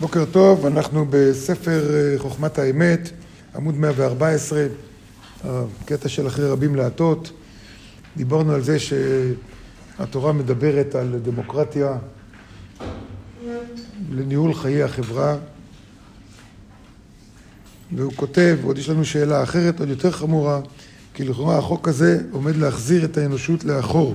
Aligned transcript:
בוקר 0.00 0.24
טוב, 0.24 0.66
אנחנו 0.66 1.06
בספר 1.10 1.94
אה, 1.94 2.18
חוכמת 2.18 2.58
האמת, 2.58 3.10
עמוד 3.54 3.74
114, 3.76 4.66
הקטע 5.44 6.08
של 6.08 6.26
אחרי 6.26 6.48
רבים 6.48 6.74
להטות. 6.74 7.32
דיברנו 8.16 8.52
על 8.52 8.62
זה 8.62 8.76
שהתורה 8.78 10.32
מדברת 10.32 10.94
על 10.94 11.18
דמוקרטיה 11.22 11.98
לניהול 14.10 14.54
חיי 14.54 14.82
החברה, 14.82 15.36
והוא 17.92 18.12
כותב, 18.16 18.58
עוד 18.62 18.78
יש 18.78 18.88
לנו 18.88 19.04
שאלה 19.04 19.42
אחרת, 19.42 19.80
עוד 19.80 19.88
יותר 19.88 20.10
חמורה, 20.10 20.60
כי 21.14 21.24
לכאורה 21.24 21.58
החוק 21.58 21.88
הזה 21.88 22.20
עומד 22.30 22.56
להחזיר 22.56 23.04
את 23.04 23.18
האנושות 23.18 23.64
לאחור 23.64 24.14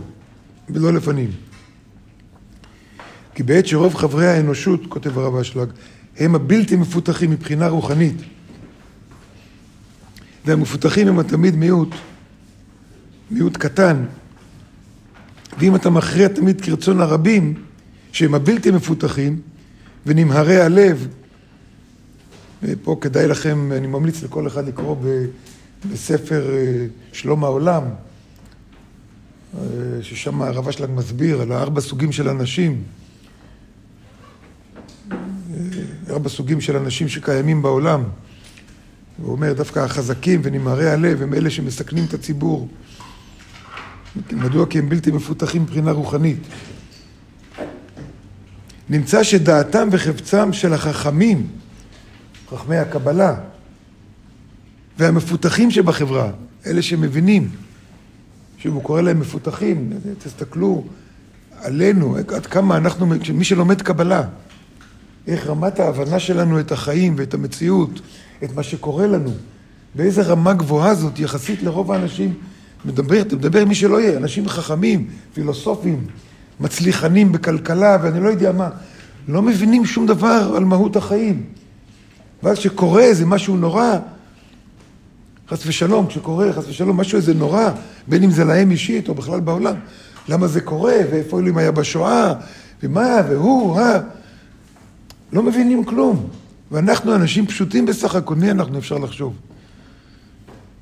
ולא 0.70 0.94
לפנים. 0.94 1.49
כי 3.40 3.44
בעת 3.44 3.68
שרוב 3.68 3.96
חברי 3.96 4.28
האנושות, 4.28 4.88
כותב 4.90 5.18
הרב 5.18 5.36
אשלג, 5.36 5.70
הם 6.18 6.36
הבלתי 6.36 6.76
מפותחים 6.76 7.32
מבחינה 7.32 7.68
רוחנית, 7.68 8.16
והמפותחים 10.46 11.08
הם 11.08 11.24
תמיד 11.24 11.56
מיעוט, 11.56 11.96
מיעוט 13.32 13.58
קטן, 13.58 14.06
ואם 15.60 15.76
אתה 15.76 15.90
מכריע 15.90 16.28
תמיד 16.28 16.62
כרצון 16.62 17.02
הרבים, 17.02 17.54
שהם 18.12 18.36
הבלתי 18.36 18.72
מפותחים 18.72 19.42
ונמהרי 20.06 20.62
הלב, 20.62 21.08
ופה 22.64 22.98
כדאי 23.02 23.28
לכם, 23.28 23.72
אני 23.72 23.88
ממליץ 23.88 24.24
לכל 24.24 24.48
אחד 24.48 24.68
לקרוא 24.68 24.96
בספר 25.92 26.50
אה, 26.54 26.86
שלום 27.14 27.44
העולם, 27.44 27.84
אה, 29.58 29.64
ששם 30.02 30.42
הרב 30.42 30.68
אשלג 30.68 30.90
מסביר 30.96 31.42
על 31.42 31.52
הארבע 31.52 31.82
סוגים 31.82 32.12
של 32.12 32.30
אנשים. 32.30 32.84
ארבע 36.10 36.30
סוגים 36.30 36.62
של 36.62 36.76
אנשים 36.76 37.08
שקיימים 37.08 37.62
בעולם. 37.62 38.04
הוא 39.18 39.32
אומר, 39.32 39.54
דווקא 39.54 39.80
החזקים 39.80 40.42
ונמהרי 40.44 40.90
הלב 40.90 41.22
הם 41.22 41.34
אלה 41.34 41.50
שמסכנים 41.50 42.06
את 42.06 42.14
הציבור. 42.14 42.68
מדוע? 44.32 44.66
כי 44.66 44.80
הם 44.80 44.90
בלתי 44.90 45.12
מפותחים 45.12 45.62
מבחינה 45.62 45.92
רוחנית. 45.92 46.40
נמצא 48.90 49.24
שדעתם 49.24 49.88
וחפצם 49.92 50.54
של 50.54 50.74
החכמים, 50.74 51.48
חכמי 52.50 52.78
הקבלה, 52.78 53.36
והמפותחים 54.98 55.72
שבחברה, 55.72 56.32
אלה 56.66 56.82
שמבינים, 56.82 57.50
שהוא 58.58 58.84
קורא 58.84 59.02
להם 59.02 59.20
מפותחים, 59.20 59.94
תסתכלו 60.24 60.84
עלינו, 61.62 62.18
עד 62.36 62.46
כמה 62.46 62.78
אנחנו, 62.78 63.08
מי 63.34 63.44
שלומד 63.44 63.82
קבלה, 63.82 64.24
איך 65.28 65.48
רמת 65.48 65.80
ההבנה 65.80 66.20
שלנו 66.20 66.60
את 66.60 66.72
החיים 66.72 67.16
ואת 67.18 67.34
המציאות, 67.34 68.02
את 68.44 68.56
מה 68.56 68.64
שקורה 68.64 69.08
לנו, 69.08 69.32
באיזה 69.96 70.22
רמה 70.22 70.54
גבוהה 70.54 70.96
זאת 70.96 71.20
יחסית 71.20 71.64
לרוב 71.64 71.92
האנשים. 71.92 72.34
מדבר, 72.86 73.22
אתה 73.22 73.36
מדבר 73.36 73.66
מי 73.66 73.76
שלא 73.76 74.02
יהיה, 74.02 74.18
אנשים 74.18 74.48
חכמים, 74.48 75.08
פילוסופים, 75.34 76.08
מצליחנים 76.60 77.32
בכלכלה 77.32 77.98
ואני 78.02 78.20
לא 78.24 78.30
יודע 78.30 78.52
מה, 78.52 78.70
לא 79.28 79.42
מבינים 79.42 79.86
שום 79.86 80.06
דבר 80.06 80.54
על 80.56 80.66
מהות 80.66 80.96
החיים. 80.96 81.44
ואז 82.44 82.58
כשקורה 82.58 83.02
איזה 83.02 83.26
משהו 83.26 83.58
נורא, 83.58 83.96
חס 85.50 85.64
ושלום, 85.66 86.08
כשקורה 86.08 86.54
חס 86.54 86.68
ושלום 86.68 87.00
משהו 87.00 87.18
איזה 87.18 87.34
נורא, 87.34 87.70
בין 88.08 88.24
אם 88.24 88.32
זה 88.32 88.44
להם 88.44 88.72
אישית 88.72 89.10
או 89.10 89.16
בכלל 89.16 89.40
בעולם, 89.40 89.76
למה 90.30 90.48
זה 90.48 90.62
קורה, 90.62 90.96
ואיפה 91.12 91.40
אלוהים 91.40 91.58
היה 91.58 91.72
בשואה, 91.72 92.34
ומה, 92.84 93.22
והוא, 93.30 93.80
אה. 93.80 94.00
לא 95.34 95.44
מבינים 95.44 95.84
כלום. 95.84 96.28
ואנחנו 96.72 97.16
אנשים 97.16 97.48
פשוטים 97.48 97.86
בסך 97.86 98.16
הכל, 98.16 98.36
מי 98.36 98.52
אנחנו 98.52 98.78
אפשר 98.78 98.98
לחשוב? 98.98 99.34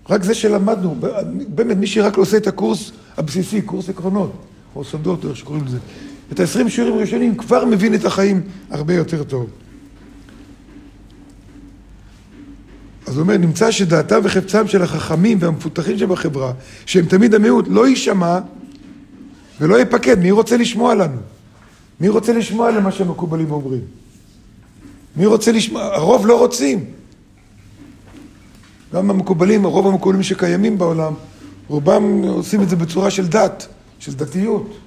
רק 0.09 0.23
זה 0.23 0.33
שלמדנו, 0.33 0.95
באמת 1.47 1.77
מי 1.77 1.87
שרק 1.87 2.17
עושה 2.17 2.37
את 2.37 2.47
הקורס 2.47 2.91
הבסיסי, 3.17 3.61
קורס 3.61 3.89
עקרונות, 3.89 4.31
או 4.75 4.83
סודות, 4.83 5.23
או 5.23 5.29
איך 5.29 5.37
שקוראים 5.37 5.65
לזה, 5.65 5.77
את 6.31 6.39
ה-20 6.39 6.69
שיעורים 6.69 6.97
הראשונים 6.97 7.35
כבר 7.35 7.65
מבין 7.65 7.95
את 7.95 8.05
החיים 8.05 8.41
הרבה 8.69 8.93
יותר 8.93 9.23
טוב. 9.23 9.49
אז 13.07 13.15
הוא 13.15 13.21
אומר, 13.21 13.37
נמצא 13.37 13.71
שדעתם 13.71 14.19
וחפצם 14.23 14.67
של 14.67 14.81
החכמים 14.81 15.37
והמפותחים 15.41 15.97
שבחברה, 15.97 16.53
שהם 16.85 17.05
תמיד 17.05 17.35
המיעוט, 17.35 17.65
לא 17.69 17.87
יישמע 17.87 18.39
ולא 19.61 19.75
ייפקד. 19.75 20.19
מי 20.19 20.31
רוצה 20.31 20.57
לשמוע 20.57 20.95
לנו? 20.95 21.19
מי 21.99 22.09
רוצה 22.09 22.33
לשמוע 22.33 22.71
למה 22.71 22.91
שהמקובלים 22.91 23.51
אומרים? 23.51 23.81
מי 25.17 25.25
רוצה 25.25 25.51
לשמוע? 25.51 25.83
הרוב 25.83 26.27
לא 26.27 26.39
רוצים. 26.39 26.85
גם 28.93 29.09
המקובלים, 29.09 29.65
הרוב 29.65 29.87
המקובלים 29.87 30.23
שקיימים 30.23 30.77
בעולם, 30.77 31.13
רובם 31.67 32.23
עושים 32.23 32.61
את 32.61 32.69
זה 32.69 32.75
בצורה 32.75 33.11
של 33.11 33.27
דת, 33.27 33.67
של 33.99 34.13
דתיות, 34.13 34.77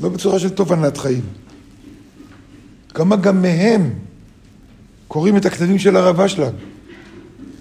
לא 0.00 0.08
בצורה 0.08 0.38
של 0.38 0.48
תובנת 0.48 0.96
חיים. 0.96 1.22
כמה 2.94 3.16
גם 3.16 3.42
מהם 3.42 3.90
קוראים 5.08 5.36
את 5.36 5.46
הכתבים 5.46 5.78
של 5.78 5.96
הרב 5.96 6.20
אשלג, 6.20 6.52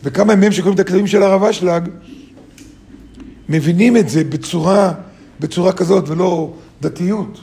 וכמה 0.03 0.35
מהם 0.35 0.51
שקוראים 0.51 0.75
את 0.75 0.79
הכתבים 0.79 1.07
של 1.07 1.23
הרב 1.23 1.43
אשלג 1.43 1.89
מבינים 3.49 3.97
את 3.97 4.09
זה 4.09 4.23
בצורה, 4.23 4.93
בצורה 5.39 5.73
כזאת 5.73 6.09
ולא 6.09 6.53
דתיות. 6.81 7.39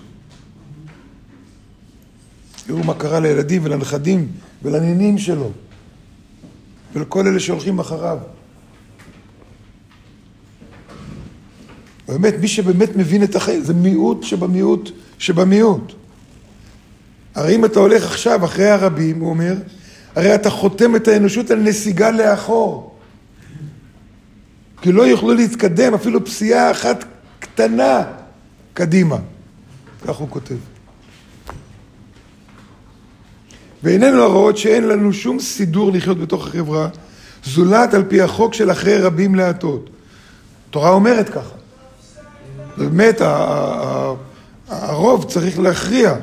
תראו 2.66 2.84
מה 2.84 2.94
קרה 2.94 3.20
לילדים 3.20 3.64
ולנכדים 3.64 4.28
ולנינים 4.62 5.18
שלו 5.18 5.50
ולכל 6.94 7.26
אלה 7.26 7.40
שהולכים 7.40 7.78
אחריו. 7.78 8.18
באמת, 12.08 12.34
מי 12.40 12.48
שבאמת 12.48 12.96
מבין 12.96 13.22
את 13.22 13.36
החיים, 13.36 13.62
זה 13.64 13.74
מיעוט 13.74 14.22
שבמיעוט 14.22 14.90
שבמיעוט. 15.18 15.92
הרי 17.34 17.54
אם 17.54 17.64
אתה 17.64 17.80
הולך 17.80 18.04
עכשיו 18.04 18.44
אחרי 18.44 18.70
הרבים, 18.70 19.20
הוא 19.20 19.30
אומר, 19.30 19.54
הרי 20.16 20.34
אתה 20.34 20.50
חותם 20.50 20.96
את 20.96 21.08
האנושות 21.08 21.50
על 21.50 21.58
נסיגה 21.58 22.10
לאחור. 22.10 22.94
כי 24.82 24.92
לא 24.92 25.02
יוכלו 25.02 25.34
להתקדם 25.34 25.94
אפילו 25.94 26.24
פסיעה 26.24 26.70
אחת 26.70 27.04
קטנה 27.38 28.02
קדימה. 28.74 29.16
כך 30.06 30.16
הוא 30.16 30.28
כותב. 30.30 30.69
ואיננו 33.82 34.22
הרואות 34.22 34.56
שאין 34.56 34.88
לנו 34.88 35.12
שום 35.12 35.40
סידור 35.40 35.92
לחיות 35.92 36.18
בתוך 36.20 36.46
החברה, 36.46 36.88
זולת 37.44 37.94
על 37.94 38.04
פי 38.08 38.22
החוק 38.22 38.54
של 38.54 38.70
אחרי 38.70 38.98
רבים 38.98 39.34
להטות. 39.34 39.90
התורה 40.70 40.90
אומרת 40.90 41.28
ככה. 41.28 41.54
באמת, 42.76 43.20
הרוב 44.68 45.24
צריך 45.24 45.58
להכריע. 45.58 46.14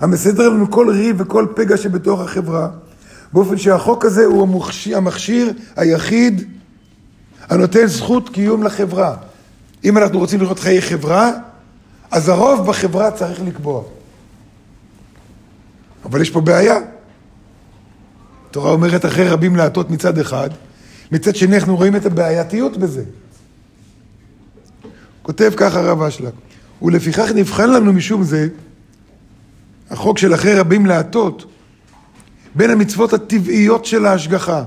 המסדר 0.00 0.48
לנו 0.48 0.70
כל 0.70 0.90
ריב 0.90 1.16
וכל 1.18 1.46
פגע 1.54 1.76
שבתוך 1.76 2.20
החברה, 2.20 2.68
באופן 3.32 3.56
שהחוק 3.56 4.04
הזה 4.04 4.24
הוא 4.24 4.42
המכשיר, 4.42 4.96
המכשיר 4.96 5.52
היחיד 5.76 6.48
הנותן 7.48 7.86
זכות 7.86 8.28
קיום 8.28 8.62
לחברה. 8.62 9.16
אם 9.84 9.98
אנחנו 9.98 10.18
רוצים 10.18 10.40
לראות 10.40 10.58
חיי 10.58 10.82
חברה, 10.82 11.30
אז 12.10 12.28
הרוב 12.28 12.66
בחברה 12.66 13.10
צריך 13.10 13.40
לקבוע. 13.40 13.82
אבל 16.06 16.20
יש 16.20 16.30
פה 16.30 16.40
בעיה. 16.40 16.78
התורה 18.50 18.72
אומרת 18.72 19.06
אחרי 19.06 19.28
רבים 19.28 19.56
להטות 19.56 19.90
מצד 19.90 20.18
אחד, 20.18 20.50
מצד 21.12 21.36
שני 21.36 21.56
אנחנו 21.56 21.76
רואים 21.76 21.96
את 21.96 22.06
הבעייתיות 22.06 22.76
בזה. 22.76 23.04
כותב 25.22 25.52
ככה 25.56 25.80
הרב 25.80 26.02
אשלג, 26.02 26.32
ולפיכך 26.82 27.30
נבחן 27.34 27.70
לנו 27.70 27.92
משום 27.92 28.22
זה 28.22 28.48
החוק 29.90 30.18
של 30.18 30.34
אחרי 30.34 30.54
רבים 30.54 30.86
להטות 30.86 31.44
בין 32.54 32.70
המצוות 32.70 33.12
הטבעיות 33.12 33.84
של 33.84 34.06
ההשגחה. 34.06 34.64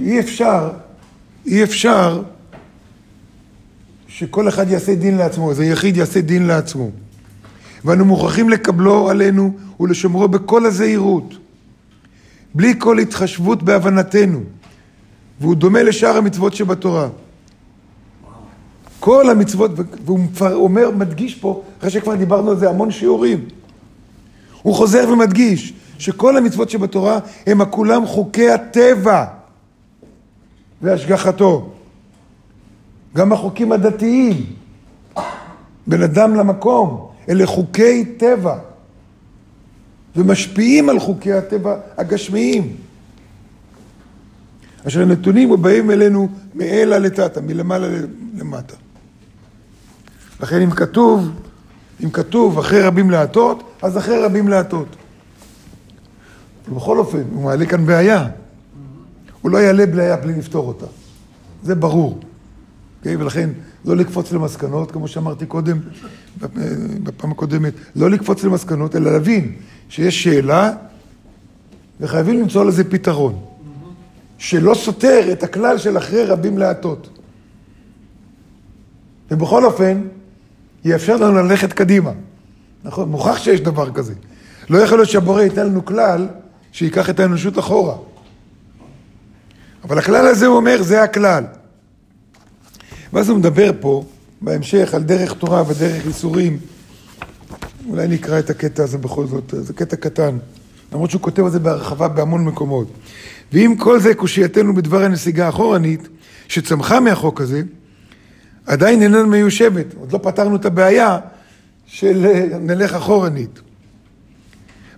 אי 0.00 0.20
אפשר, 0.20 0.70
אי 1.46 1.62
אפשר 1.62 2.22
שכל 4.08 4.48
אחד 4.48 4.70
יעשה 4.70 4.94
דין 4.94 5.16
לעצמו, 5.16 5.50
איזה 5.50 5.64
יחיד 5.64 5.96
יעשה 5.96 6.20
דין 6.20 6.46
לעצמו. 6.46 6.90
ואנו 7.86 8.04
מוכרחים 8.04 8.50
לקבלו 8.50 9.10
עלינו 9.10 9.52
ולשומרו 9.80 10.28
בכל 10.28 10.66
הזהירות, 10.66 11.34
בלי 12.54 12.74
כל 12.78 12.98
התחשבות 12.98 13.62
בהבנתנו, 13.62 14.40
והוא 15.40 15.54
דומה 15.54 15.82
לשאר 15.82 16.16
המצוות 16.16 16.54
שבתורה. 16.54 17.08
כל 19.00 19.30
המצוות, 19.30 19.70
והוא 20.04 20.20
אומר, 20.52 20.90
מדגיש 20.90 21.34
פה, 21.34 21.62
אחרי 21.78 21.90
שכבר 21.90 22.14
דיברנו 22.14 22.50
על 22.50 22.58
זה 22.58 22.70
המון 22.70 22.90
שיעורים, 22.90 23.44
הוא 24.62 24.74
חוזר 24.74 25.08
ומדגיש 25.12 25.72
שכל 25.98 26.36
המצוות 26.36 26.70
שבתורה 26.70 27.18
הם 27.46 27.64
כולם 27.64 28.06
חוקי 28.06 28.50
הטבע 28.50 29.24
והשגחתו. 30.82 31.70
גם 33.16 33.32
החוקים 33.32 33.72
הדתיים, 33.72 34.46
בין 35.86 36.02
אדם 36.02 36.34
למקום, 36.34 37.15
אלה 37.28 37.46
חוקי 37.46 38.04
טבע, 38.04 38.58
ומשפיעים 40.16 40.88
על 40.88 40.98
חוקי 41.00 41.32
הטבע 41.32 41.76
הגשמיים. 41.96 42.76
אשר 44.86 45.02
הנתונים 45.02 45.50
ובאים 45.50 45.90
אלינו 45.90 46.28
מעילה 46.54 46.98
לטאטה, 46.98 47.40
מלמעלה 47.40 47.88
למטה. 48.36 48.74
לכן 50.40 50.60
אם 50.60 50.70
כתוב, 50.70 51.30
אם 52.04 52.10
כתוב 52.10 52.58
אחרי 52.58 52.82
רבים 52.82 53.10
להטות, 53.10 53.62
אז 53.82 53.98
אחרי 53.98 54.24
רבים 54.24 54.48
להטות. 54.48 54.96
ובכל 56.68 56.98
אופן, 56.98 57.22
הוא 57.32 57.42
מעלה 57.44 57.66
כאן 57.66 57.86
בעיה. 57.86 58.28
הוא 59.42 59.50
לא 59.50 59.58
יעלה 59.58 59.86
בעיה 59.86 60.16
בלי 60.16 60.34
לפתור 60.34 60.68
אותה. 60.68 60.86
זה 61.62 61.74
ברור. 61.74 62.20
Okay? 62.20 62.26
אוקיי? 62.98 63.16
ולכן, 63.16 63.50
לא 63.86 63.96
לקפוץ 63.96 64.32
למסקנות, 64.32 64.90
כמו 64.90 65.08
שאמרתי 65.08 65.46
קודם, 65.46 65.78
בפעם 67.02 67.30
הקודמת, 67.30 67.72
לא 67.96 68.10
לקפוץ 68.10 68.44
למסקנות, 68.44 68.96
אלא 68.96 69.12
להבין 69.12 69.52
שיש 69.88 70.22
שאלה 70.22 70.72
וחייבים 72.00 72.40
למצוא 72.40 72.64
לזה 72.64 72.90
פתרון. 72.90 73.44
שלא 74.38 74.74
סותר 74.74 75.32
את 75.32 75.42
הכלל 75.42 75.78
של 75.78 75.98
אחרי 75.98 76.24
רבים 76.24 76.58
להטות. 76.58 77.18
ובכל 79.30 79.64
אופן, 79.64 80.02
יאפשר 80.84 81.16
לנו 81.16 81.34
ללכת 81.34 81.72
קדימה. 81.72 82.10
נכון? 82.84 83.08
מוכח 83.08 83.38
שיש 83.38 83.60
דבר 83.60 83.92
כזה. 83.92 84.14
לא 84.70 84.78
יכול 84.78 84.98
להיות 84.98 85.10
שהבורא 85.10 85.42
ייתן 85.42 85.66
לנו 85.66 85.84
כלל 85.84 86.28
שייקח 86.72 87.10
את 87.10 87.20
האנושות 87.20 87.58
אחורה. 87.58 87.96
אבל 89.84 89.98
הכלל 89.98 90.26
הזה, 90.26 90.46
הוא 90.46 90.56
אומר, 90.56 90.82
זה 90.82 91.02
הכלל. 91.02 91.44
ואז 93.12 93.28
הוא 93.28 93.38
מדבר 93.38 93.70
פה, 93.80 94.04
בהמשך, 94.40 94.94
על 94.94 95.02
דרך 95.02 95.32
תורה 95.32 95.62
ודרך 95.68 96.06
איסורים. 96.06 96.58
אולי 97.88 98.08
נקרא 98.08 98.38
את 98.38 98.50
הקטע 98.50 98.82
הזה 98.82 98.98
בכל 98.98 99.26
זאת, 99.26 99.54
זה 99.56 99.72
קטע 99.72 99.96
קטן. 99.96 100.38
למרות 100.92 101.10
שהוא 101.10 101.22
כותב 101.22 101.44
על 101.44 101.50
זה 101.50 101.58
בהרחבה 101.58 102.08
בהמון 102.08 102.44
מקומות. 102.44 102.88
ואם 103.52 103.74
כל 103.78 104.00
זה 104.00 104.14
קושייתנו 104.14 104.74
בדבר 104.74 105.02
הנסיגה 105.02 105.46
האחורנית, 105.46 106.08
שצמחה 106.48 107.00
מהחוק 107.00 107.40
הזה, 107.40 107.62
עדיין 108.66 109.02
איננה 109.02 109.22
מיושבת. 109.22 109.86
עוד 110.00 110.12
לא 110.12 110.18
פתרנו 110.22 110.56
את 110.56 110.64
הבעיה 110.64 111.18
של 111.86 112.26
נלך 112.60 112.94
אחורנית. 112.94 113.60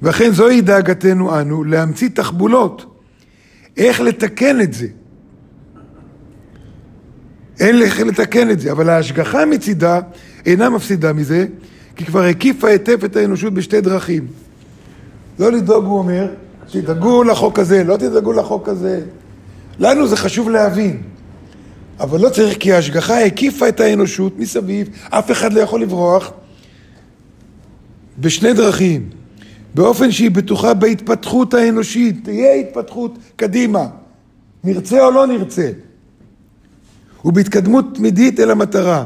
ואכן 0.03 0.31
זוהי 0.31 0.61
דאגתנו 0.61 1.41
אנו, 1.41 1.65
להמציא 1.65 2.09
תחבולות. 2.15 3.01
איך 3.77 4.01
לתקן 4.01 4.61
את 4.61 4.75
זה? 4.75 4.87
אין 7.61 7.83
איך 7.83 8.01
לתקן 8.01 8.51
את 8.51 8.61
זה, 8.61 8.73
אבל 8.73 8.89
ההשגחה 8.89 9.47
מצידה 9.47 10.01
אינה 10.47 10.71
מפסידה 10.71 11.13
מזה, 11.13 11.47
כי 11.97 12.05
כבר 12.05 12.23
הקיפה 12.23 12.69
היטב 12.69 13.05
את 13.05 13.17
האנושות 13.17 13.55
בשתי 13.55 13.81
דרכים. 13.81 14.27
לא 15.39 15.53
לדאוג, 15.53 15.85
הוא 15.85 15.99
אומר, 15.99 16.29
תדאגו 16.71 17.25
לחוק 17.25 17.59
הזה, 17.59 17.85
לא 17.85 17.97
תדאגו 17.97 18.33
לחוק 18.33 18.69
הזה. 18.69 19.01
לנו 19.79 20.07
זה 20.07 20.17
חשוב 20.17 20.51
להבין. 20.51 21.03
אבל 22.01 22.21
לא 22.21 22.29
צריך, 22.29 22.59
כי 22.61 22.73
ההשגחה 22.73 23.25
הקיפה 23.25 23.69
את 23.69 23.81
האנושות 23.81 24.39
מסביב, 24.39 24.89
אף 25.11 25.31
אחד 25.31 25.53
לא 25.53 25.61
יכול 25.61 25.83
לברוח, 25.83 26.33
בשני 28.19 28.53
דרכים. 28.53 29.11
באופן 29.75 30.11
שהיא 30.11 30.31
בטוחה 30.31 30.75
בהתפתחות 30.75 31.55
האנושית, 31.55 32.25
תהיה 32.25 32.55
התפתחות 32.55 33.19
קדימה, 33.37 33.87
נרצה 34.65 35.05
או 35.05 35.11
לא 35.11 35.27
נרצה, 35.27 35.71
ובהתקדמות 37.25 37.85
תמידית 37.95 38.41
אל 38.41 38.51
המטרה. 38.51 39.05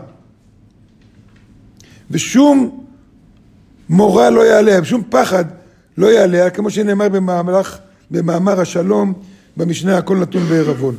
ושום 2.11 2.85
מורא 3.88 4.31
לא 4.31 4.41
יעלה, 4.41 4.85
שום 4.85 5.03
פחד 5.09 5.44
לא 5.99 6.06
יעלה, 6.06 6.50
כמו 6.50 6.70
שנאמר 6.70 7.09
במהלך, 7.09 7.79
במאמר 8.11 8.61
השלום 8.61 9.12
במשנה 9.56 9.99
הכל 9.99 10.17
נתון 10.17 10.43
בערבון. 10.43 10.97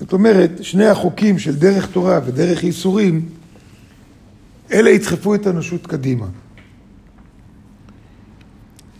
זאת 0.00 0.12
אומרת, 0.12 0.50
שני 0.60 0.86
החוקים 0.86 1.38
של 1.38 1.56
דרך 1.56 1.86
תורה 1.86 2.20
ודרך 2.24 2.64
ייסורים, 2.64 3.28
אלה 4.72 4.90
ידחפו 4.90 5.34
את 5.34 5.46
האנושות 5.46 5.86
קדימה. 5.86 6.26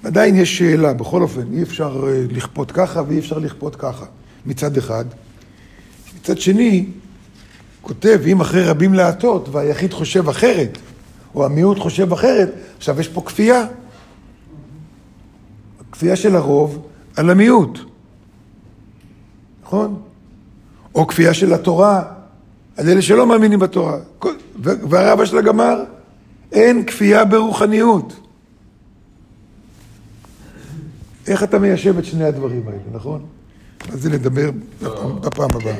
עדיין 0.04 0.36
יש 0.36 0.58
שאלה, 0.58 0.92
בכל 0.92 1.22
אופן, 1.22 1.52
אי 1.52 1.62
אפשר 1.62 2.04
אה, 2.08 2.24
לכפות 2.30 2.72
ככה 2.72 3.02
ואי 3.08 3.18
אפשר 3.18 3.38
לכפות 3.38 3.76
ככה, 3.76 4.06
מצד 4.46 4.76
אחד. 4.76 5.04
מצד 6.20 6.38
שני, 6.38 6.86
כותב, 7.82 8.20
אם 8.26 8.40
אחרי 8.40 8.64
רבים 8.64 8.94
להטות 8.94 9.48
והיחיד 9.48 9.92
חושב 9.92 10.28
אחרת, 10.28 10.78
או 11.34 11.44
המיעוט 11.44 11.78
חושב 11.78 12.12
אחרת, 12.12 12.52
עכשיו 12.76 13.00
יש 13.00 13.08
פה 13.08 13.20
כפייה. 13.20 13.66
כפייה 15.92 16.16
של 16.16 16.36
הרוב 16.36 16.86
על 17.16 17.30
המיעוט, 17.30 17.78
נכון? 19.64 20.02
או 20.94 21.06
כפייה 21.06 21.34
של 21.34 21.52
התורה 21.52 22.02
על 22.76 22.88
אלה 22.88 23.02
שלא 23.02 23.26
מאמינים 23.26 23.58
בתורה. 23.58 23.98
והרבא 24.62 25.24
של 25.24 25.38
הגמר, 25.38 25.84
אין 26.52 26.84
כפייה 26.84 27.24
ברוחניות. 27.24 28.12
איך 31.26 31.42
אתה 31.42 31.58
מיישב 31.58 31.98
את 31.98 32.04
שני 32.04 32.24
הדברים 32.24 32.68
האלה, 32.68 32.82
נכון? 32.92 33.26
אז 33.92 34.02
זה 34.02 34.10
נדבר 34.10 34.50
בפעם 35.20 35.50
הבאה. 35.54 35.76